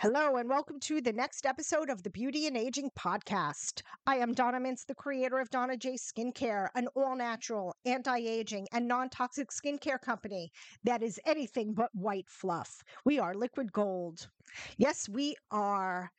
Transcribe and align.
Hello, 0.00 0.36
and 0.36 0.48
welcome 0.48 0.78
to 0.78 1.00
the 1.00 1.12
next 1.12 1.44
episode 1.44 1.90
of 1.90 2.04
the 2.04 2.10
Beauty 2.10 2.46
and 2.46 2.56
Aging 2.56 2.88
Podcast. 2.96 3.82
I 4.06 4.18
am 4.18 4.32
Donna 4.32 4.60
Mintz, 4.60 4.86
the 4.86 4.94
creator 4.94 5.40
of 5.40 5.50
Donna 5.50 5.76
J 5.76 5.94
Skincare, 5.94 6.68
an 6.76 6.86
all 6.94 7.16
natural, 7.16 7.74
anti 7.84 8.18
aging, 8.18 8.68
and 8.70 8.86
non 8.86 9.10
toxic 9.10 9.48
skincare 9.50 10.00
company 10.00 10.52
that 10.84 11.02
is 11.02 11.18
anything 11.26 11.74
but 11.74 11.90
white 11.94 12.28
fluff. 12.28 12.84
We 13.04 13.18
are 13.18 13.34
liquid 13.34 13.72
gold. 13.72 14.28
Yes, 14.76 15.08
we 15.08 15.34
are. 15.50 16.12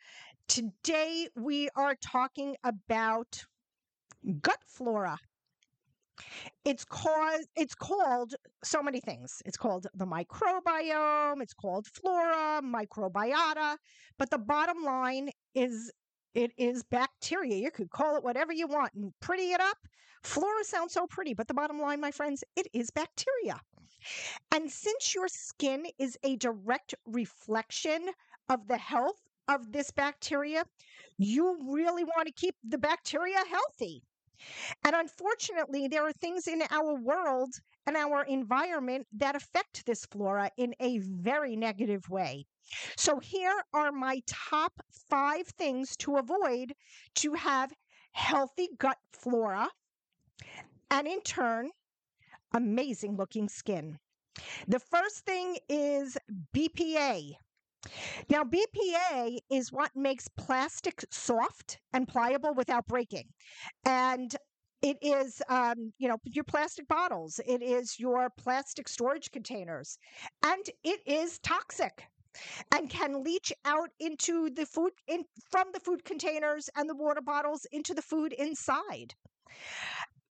Today, 0.49 1.29
we 1.37 1.69
are 1.77 1.95
talking 1.95 2.57
about 2.65 3.45
gut 4.41 4.59
flora. 4.67 5.17
It's 6.69 6.85
called 6.85 7.41
it's 7.55 7.73
called 7.73 8.35
so 8.63 8.83
many 8.83 8.99
things. 8.99 9.41
It's 9.43 9.57
called 9.57 9.87
the 9.95 10.05
microbiome, 10.05 11.41
it's 11.41 11.55
called 11.55 11.87
flora, 11.87 12.61
microbiota, 12.61 13.77
but 14.19 14.29
the 14.29 14.37
bottom 14.37 14.83
line 14.83 15.31
is 15.55 15.91
it 16.35 16.51
is 16.59 16.83
bacteria. 16.83 17.55
You 17.55 17.71
could 17.71 17.89
call 17.89 18.17
it 18.17 18.23
whatever 18.23 18.53
you 18.53 18.67
want 18.67 18.93
and 18.93 19.11
pretty 19.19 19.51
it 19.51 19.59
up. 19.59 19.79
Flora 20.21 20.63
sounds 20.63 20.93
so 20.93 21.07
pretty, 21.07 21.33
but 21.33 21.47
the 21.47 21.55
bottom 21.55 21.81
line, 21.81 21.99
my 21.99 22.11
friends, 22.11 22.43
it 22.55 22.67
is 22.71 22.91
bacteria. 22.91 23.59
And 24.53 24.69
since 24.69 25.15
your 25.15 25.27
skin 25.27 25.87
is 25.97 26.19
a 26.23 26.35
direct 26.35 26.93
reflection 27.07 28.09
of 28.47 28.67
the 28.67 28.77
health 28.77 29.19
of 29.47 29.71
this 29.71 29.89
bacteria, 29.89 30.65
you 31.17 31.57
really 31.67 32.03
want 32.03 32.27
to 32.27 32.33
keep 32.33 32.53
the 32.63 32.77
bacteria 32.77 33.39
healthy. 33.49 34.03
And 34.83 34.95
unfortunately, 34.95 35.87
there 35.87 36.05
are 36.05 36.13
things 36.13 36.47
in 36.47 36.63
our 36.69 36.95
world 36.95 37.53
and 37.85 37.95
our 37.95 38.23
environment 38.23 39.07
that 39.13 39.35
affect 39.35 39.85
this 39.85 40.05
flora 40.05 40.51
in 40.57 40.75
a 40.79 40.99
very 40.99 41.55
negative 41.55 42.09
way. 42.09 42.45
So, 42.97 43.19
here 43.19 43.63
are 43.73 43.91
my 43.91 44.21
top 44.27 44.73
five 45.09 45.47
things 45.47 45.97
to 45.97 46.17
avoid 46.17 46.73
to 47.15 47.33
have 47.33 47.73
healthy 48.11 48.69
gut 48.77 48.97
flora 49.13 49.69
and, 50.91 51.07
in 51.07 51.21
turn, 51.21 51.71
amazing 52.53 53.17
looking 53.17 53.49
skin. 53.49 53.99
The 54.67 54.79
first 54.79 55.25
thing 55.25 55.57
is 55.67 56.17
BPA, 56.55 57.33
now, 58.29 58.43
BPA 58.43 59.39
is 59.49 59.71
what 59.71 59.95
makes 59.95 60.27
plastic 60.27 61.03
soft 61.11 61.79
and 61.93 62.07
pliable 62.07 62.53
without 62.53 62.87
breaking. 62.87 63.29
And 63.85 64.35
it 64.81 64.97
is, 65.01 65.41
um, 65.49 65.93
you 65.97 66.07
know, 66.07 66.17
your 66.23 66.43
plastic 66.43 66.87
bottles, 66.87 67.39
it 67.45 67.61
is 67.61 67.99
your 67.99 68.29
plastic 68.29 68.87
storage 68.87 69.31
containers, 69.31 69.97
and 70.43 70.65
it 70.83 71.01
is 71.05 71.39
toxic 71.39 72.07
and 72.73 72.89
can 72.89 73.23
leach 73.23 73.51
out 73.65 73.89
into 73.99 74.49
the 74.51 74.65
food 74.65 74.91
in 75.07 75.25
from 75.49 75.67
the 75.73 75.79
food 75.79 76.05
containers 76.05 76.69
and 76.75 76.89
the 76.89 76.95
water 76.95 77.21
bottles 77.21 77.65
into 77.71 77.93
the 77.93 78.01
food 78.01 78.33
inside. 78.33 79.15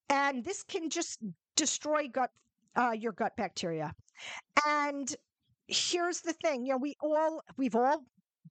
And 0.09 0.44
this 0.44 0.63
can 0.63 0.89
just 0.89 1.19
destroy 1.56 2.08
gut 2.08 2.31
uh, 2.75 2.91
your 2.91 3.11
gut 3.11 3.36
bacteria. 3.36 3.94
And 4.66 5.16
here's 5.70 6.22
the 6.22 6.34
thing 6.34 6.66
you 6.66 6.72
know 6.72 6.78
we 6.78 6.95
all 7.02 7.42
we've 7.58 7.75
all 7.75 8.03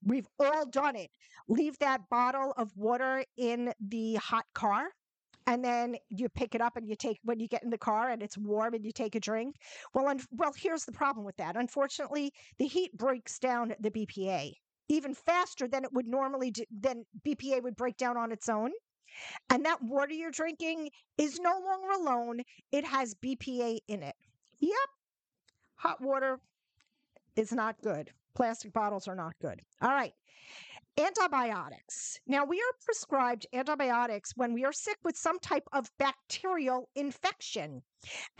we've 0.05 0.29
all 0.39 0.67
done 0.67 0.97
it. 0.97 1.11
Leave 1.49 1.79
that 1.79 2.09
bottle 2.11 2.53
of 2.57 2.71
water 2.77 3.25
in 3.37 3.73
the 3.81 4.15
hot 4.17 4.45
car 4.55 4.89
and 5.47 5.65
then 5.65 5.97
you 6.11 6.29
pick 6.29 6.55
it 6.55 6.61
up 6.61 6.77
and 6.77 6.89
you 6.89 6.95
take 6.95 7.19
when 7.25 7.41
you 7.41 7.49
get 7.49 7.63
in 7.63 7.71
the 7.71 7.79
car 7.79 8.11
and 8.11 8.23
it's 8.23 8.39
warm 8.39 8.75
and 8.75 8.85
you 8.85 8.93
take 8.93 9.15
a 9.15 9.21
drink. 9.21 9.57
Well 9.95 10.07
un- 10.07 10.21
well 10.31 10.53
here's 10.57 10.85
the 10.85 10.93
problem 10.93 11.27
with 11.27 11.37
that. 11.39 11.57
Unfortunately 11.57 12.33
the 12.59 12.67
heat 12.67 12.97
breaks 12.97 13.39
down 13.39 13.75
the 13.81 13.91
bpa 13.91 14.53
even 14.91 15.15
faster 15.15 15.69
than 15.69 15.85
it 15.85 15.93
would 15.93 16.07
normally 16.07 16.51
do 16.51 16.65
than 16.71 17.05
bpa 17.27 17.63
would 17.63 17.77
break 17.77 17.97
down 17.97 18.17
on 18.17 18.33
its 18.33 18.49
own. 18.49 18.71
And 19.51 19.65
that 19.65 19.83
water 19.83 20.13
you're 20.13 20.31
drinking 20.31 20.91
is 21.17 21.41
no 21.41 21.51
longer 21.51 21.91
alone 22.01 22.43
it 22.71 22.84
has 22.84 23.15
bpa 23.15 23.78
in 23.89 24.03
it. 24.03 24.15
Yep 24.61 24.89
hot 25.78 26.01
water 26.01 26.41
is 27.38 27.53
not 27.53 27.81
good. 27.82 28.10
Plastic 28.34 28.72
bottles 28.72 29.06
are 29.06 29.15
not 29.15 29.38
good. 29.41 29.62
All 29.81 29.91
right. 29.91 30.12
Antibiotics. 30.99 32.19
Now, 32.26 32.44
we 32.44 32.56
are 32.56 32.84
prescribed 32.84 33.47
antibiotics 33.53 34.32
when 34.34 34.53
we 34.53 34.65
are 34.65 34.72
sick 34.72 34.97
with 35.04 35.16
some 35.16 35.38
type 35.38 35.62
of 35.72 35.88
bacterial 35.98 36.88
infection. 36.97 37.82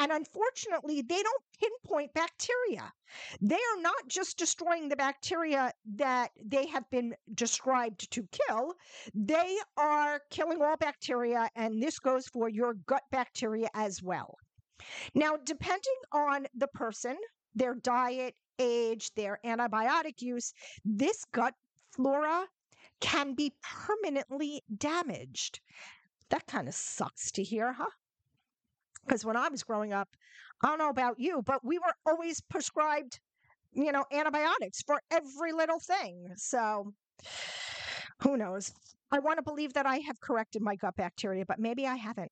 And 0.01 0.11
unfortunately, 0.11 1.03
they 1.03 1.23
don't 1.23 1.43
pinpoint 1.61 2.13
bacteria. 2.15 2.93
They 3.41 3.55
are 3.55 3.81
not 3.81 4.09
just 4.09 4.37
destroying 4.37 4.89
the 4.89 4.97
bacteria 4.97 5.73
that 5.95 6.33
they 6.45 6.67
have 6.67 6.91
been 6.91 7.15
described 7.35 8.11
to 8.11 8.27
kill, 8.33 8.75
they 9.15 9.57
are 9.77 10.21
killing 10.31 10.61
all 10.61 10.77
bacteria. 10.77 11.49
And 11.55 11.81
this 11.81 12.01
goes 12.01 12.27
for 12.27 12.49
your 12.49 12.75
gut 12.75 13.05
bacteria 13.13 13.69
as 13.75 14.03
well. 14.03 14.37
Now, 15.15 15.37
depending 15.37 16.01
on 16.11 16.49
the 16.57 16.69
person, 16.69 17.17
their 17.55 17.75
diet, 17.77 18.35
age, 18.59 19.11
their 19.15 19.39
antibiotic 19.45 20.21
use, 20.21 20.53
this 20.85 21.25
gut 21.33 21.55
flora 21.93 22.47
can 23.01 23.35
be 23.35 23.53
permanently 23.63 24.63
damaged. 24.77 25.61
That 26.31 26.47
kind 26.47 26.69
of 26.69 26.75
sucks 26.75 27.31
to 27.33 27.43
hear, 27.43 27.73
huh? 27.73 27.91
Because 29.07 29.25
when 29.25 29.37
I 29.37 29.49
was 29.49 29.63
growing 29.63 29.93
up, 29.93 30.09
I 30.63 30.69
don't 30.69 30.79
know 30.79 30.91
about 30.91 31.19
you, 31.19 31.43
but 31.43 31.65
we 31.65 31.79
were 31.79 31.95
always 32.07 32.41
prescribed, 32.41 33.21
you 33.73 33.93
know, 33.93 34.05
antibiotics 34.13 34.83
for 34.83 35.01
every 35.11 35.53
little 35.53 35.81
thing. 35.81 36.33
So 36.37 36.93
who 38.23 38.37
knows? 38.37 38.73
I 39.11 39.21
want 39.21 39.39
to 39.39 39.43
believe 39.43 39.73
that 39.75 39.87
I 39.87 39.99
have 39.99 40.21
corrected 40.21 40.61
my 40.61 40.77
gut 40.77 40.97
bacteria, 40.97 41.47
but 41.47 41.59
maybe 41.59 41.87
I 41.87 41.97
haven't. 41.97 42.31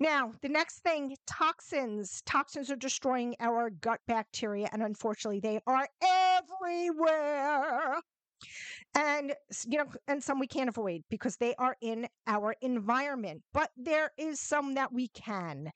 Now, 0.00 0.32
the 0.40 0.48
next 0.48 0.78
thing 0.78 1.14
toxins. 1.26 2.22
Toxins 2.24 2.70
are 2.70 2.76
destroying 2.76 3.36
our 3.38 3.68
gut 3.68 4.00
bacteria, 4.08 4.68
and 4.72 4.82
unfortunately, 4.82 5.40
they 5.40 5.60
are 5.66 5.86
everywhere. 6.02 8.00
And, 8.94 9.34
you 9.68 9.78
know, 9.78 9.84
and 10.08 10.24
some 10.24 10.38
we 10.40 10.46
can't 10.46 10.70
avoid 10.70 11.02
because 11.10 11.36
they 11.36 11.54
are 11.56 11.76
in 11.82 12.08
our 12.26 12.54
environment, 12.62 13.42
but 13.52 13.70
there 13.76 14.10
is 14.16 14.40
some 14.40 14.74
that 14.74 14.90
we 14.90 15.08
can. 15.08 15.70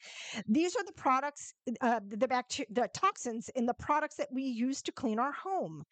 These 0.48 0.74
are 0.74 0.84
the 0.84 0.92
products, 0.92 1.52
uh, 1.82 2.00
the 2.08 2.26
bacteria, 2.26 2.66
the 2.70 2.88
toxins 2.94 3.50
in 3.50 3.66
the 3.66 3.74
products 3.74 4.16
that 4.16 4.32
we 4.32 4.42
use 4.42 4.80
to 4.82 4.92
clean 4.92 5.18
our 5.18 5.32
home 5.32 5.84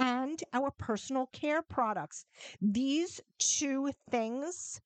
and 0.00 0.42
our 0.52 0.72
personal 0.72 1.26
care 1.32 1.62
products. 1.62 2.24
These 2.60 3.20
two 3.38 3.92
things 4.10 4.80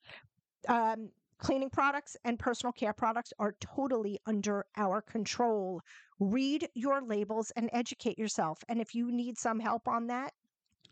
um, 0.68 1.08
Cleaning 1.44 1.68
products 1.68 2.16
and 2.24 2.38
personal 2.38 2.72
care 2.72 2.94
products 2.94 3.30
are 3.38 3.54
totally 3.60 4.18
under 4.24 4.64
our 4.78 5.02
control. 5.02 5.82
Read 6.18 6.66
your 6.72 7.02
labels 7.02 7.52
and 7.54 7.68
educate 7.70 8.18
yourself. 8.18 8.64
And 8.66 8.80
if 8.80 8.94
you 8.94 9.12
need 9.12 9.36
some 9.36 9.60
help 9.60 9.86
on 9.86 10.06
that, 10.06 10.32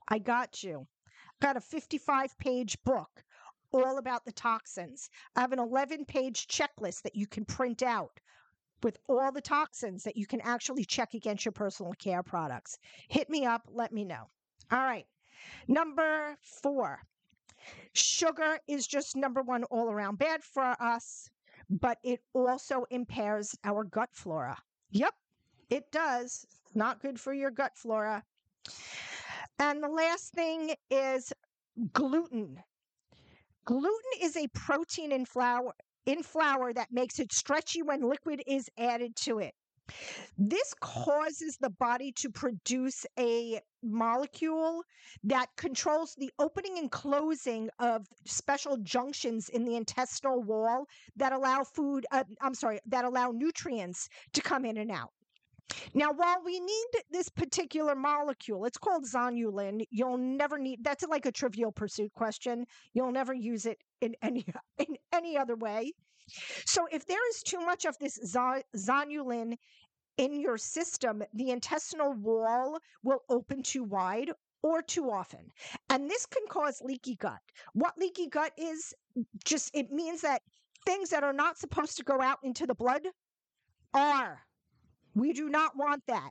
I 0.09 0.19
got 0.19 0.63
you. 0.63 0.87
I've 1.09 1.41
got 1.41 1.57
a 1.57 1.61
55 1.63 2.37
page 2.37 2.77
book 2.85 3.25
all 3.73 3.97
about 3.97 4.27
the 4.27 4.33
toxins. 4.33 5.09
I 5.35 5.41
have 5.41 5.53
an 5.53 5.59
11 5.59 6.05
page 6.05 6.47
checklist 6.49 7.01
that 7.05 7.17
you 7.17 7.27
can 7.27 7.47
print 7.47 7.83
out 7.83 8.21
with 8.83 8.99
all 9.09 9.33
the 9.33 9.41
toxins 9.41 10.05
that 10.05 10.19
you 10.19 10.27
can 10.27 10.43
actually 10.43 10.85
check 10.85 11.15
against 11.15 11.47
your 11.47 11.53
personal 11.53 11.95
care 11.95 12.23
products. 12.23 12.79
Hit 13.09 13.31
me 13.31 13.47
up, 13.47 13.63
let 13.73 13.91
me 13.91 14.05
know. 14.05 14.29
All 14.71 14.85
right. 14.85 15.07
Number 15.67 16.37
four, 16.43 17.01
Sugar 17.93 18.59
is 18.67 18.87
just 18.87 19.17
number 19.17 19.43
one 19.43 19.65
all 19.65 19.91
around 19.91 20.19
bad 20.19 20.43
for 20.43 20.75
us, 20.81 21.31
but 21.69 21.99
it 22.03 22.21
also 22.35 22.85
impairs 22.91 23.55
our 23.65 23.85
gut 23.85 24.11
flora. 24.13 24.57
Yep, 24.91 25.15
it 25.71 25.91
does. 25.91 26.47
Not 26.75 27.01
good 27.01 27.21
for 27.21 27.33
your 27.33 27.51
gut 27.51 27.73
flora. 27.77 28.25
And 29.59 29.83
the 29.83 29.89
last 29.89 30.33
thing 30.33 30.75
is 30.91 31.33
gluten. 31.93 32.63
Gluten 33.65 34.11
is 34.21 34.37
a 34.37 34.49
protein 34.49 35.13
in 35.13 35.25
flour 35.25 35.73
in 36.05 36.23
flour 36.23 36.73
that 36.73 36.91
makes 36.91 37.21
it 37.21 37.33
stretchy 37.33 37.83
when 37.83 38.03
liquid 38.03 38.43
is 38.47 38.69
added 38.77 39.15
to 39.15 39.39
it. 39.39 39.55
This 40.39 40.75
causes 40.81 41.59
the 41.59 41.71
body 41.71 42.13
to 42.13 42.31
produce 42.31 43.05
a 43.19 43.61
molecule 43.83 44.83
that 45.25 45.49
controls 45.57 46.15
the 46.17 46.33
opening 46.39 46.79
and 46.79 46.91
closing 46.91 47.69
of 47.79 48.07
special 48.25 48.77
junctions 48.79 49.49
in 49.49 49.65
the 49.65 49.77
intestinal 49.77 50.43
wall 50.43 50.87
that 51.17 51.33
allow 51.33 51.65
food, 51.65 52.07
uh, 52.13 52.25
I'm 52.41 52.55
sorry, 52.55 52.81
that 52.87 53.05
allow 53.05 53.31
nutrients 53.33 54.09
to 54.35 54.41
come 54.41 54.65
in 54.65 54.79
and 54.79 54.91
out. 54.91 55.11
Now, 55.95 56.13
while 56.13 56.43
we 56.45 56.61
need 56.61 56.87
this 57.11 57.29
particular 57.29 57.95
molecule, 57.95 58.65
it's 58.65 58.79
called 58.79 59.05
zonulin. 59.05 59.85
You'll 59.91 60.19
never 60.19 60.59
need 60.59 60.85
that's 60.85 61.05
like 61.05 61.27
a 61.27 61.33
trivial 61.33 61.73
pursuit 61.73 62.13
question. 62.13 62.67
You'll 62.95 63.13
never 63.13 63.33
use 63.33 63.67
it 63.67 63.79
in 64.01 64.15
any 64.23 64.45
in 64.79 64.97
any 65.13 65.37
other 65.37 65.57
way. 65.57 65.93
So, 66.67 66.87
if 66.91 67.07
there 67.07 67.29
is 67.31 67.43
too 67.43 67.61
much 67.61 67.85
of 67.85 67.99
this 67.99 68.19
zonulin 68.19 69.57
in 70.17 70.41
your 70.41 70.59
system, 70.59 71.23
the 71.35 71.51
intestinal 71.51 72.13
wall 72.13 72.79
will 73.03 73.23
open 73.29 73.63
too 73.63 73.85
wide 73.85 74.33
or 74.63 74.83
too 74.83 75.11
often. 75.11 75.51
And 75.91 76.09
this 76.09 76.27
can 76.27 76.47
cause 76.49 76.81
leaky 76.83 77.17
gut. 77.17 77.41
What 77.73 77.99
leaky 77.99 78.29
gut 78.29 78.53
is 78.57 78.95
just 79.45 79.75
it 79.75 79.91
means 79.91 80.21
that 80.23 80.43
things 80.87 81.11
that 81.11 81.25
are 81.25 81.33
not 81.33 81.59
supposed 81.59 81.97
to 81.97 82.05
go 82.05 82.21
out 82.21 82.39
into 82.43 82.67
the 82.67 82.75
blood 82.75 83.03
are. 83.95 84.41
We 85.15 85.33
do 85.33 85.49
not 85.49 85.77
want 85.77 86.05
that. 86.07 86.31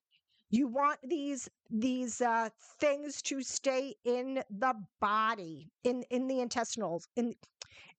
You 0.49 0.67
want 0.67 0.99
these 1.03 1.47
these 1.69 2.19
uh, 2.19 2.49
things 2.79 3.21
to 3.23 3.41
stay 3.41 3.95
in 4.03 4.43
the 4.49 4.73
body, 4.99 5.71
in 5.83 6.03
in 6.09 6.27
the 6.27 6.41
intestinals, 6.41 7.07
in 7.15 7.35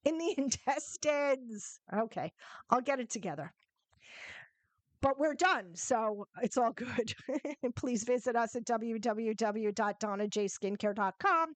in 0.05 0.19
the 0.19 0.35
intestines. 0.39 1.81
Okay, 1.97 2.33
I'll 2.71 2.81
get 2.81 3.01
it 3.01 3.11
together. 3.11 3.53
But 5.01 5.19
we're 5.19 5.35
done, 5.35 5.75
so 5.75 6.29
it's 6.43 6.57
all 6.57 6.73
good. 6.73 7.13
Please 7.75 8.05
visit 8.05 8.37
us 8.37 8.55
at 8.55 8.65
www.donnajskincare.com. 8.65 11.55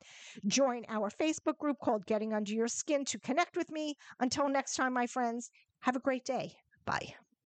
Join 0.48 0.82
our 0.88 1.10
Facebook 1.10 1.56
group 1.58 1.76
called 1.80 2.04
Getting 2.06 2.32
Under 2.32 2.52
Your 2.52 2.66
Skin 2.66 3.04
to 3.04 3.20
connect 3.20 3.56
with 3.56 3.70
me. 3.70 3.94
Until 4.18 4.48
next 4.48 4.74
time, 4.74 4.92
my 4.92 5.06
friends, 5.06 5.52
have 5.80 5.94
a 5.94 6.00
great 6.00 6.24
day. 6.24 6.56
Bye. 6.86 7.14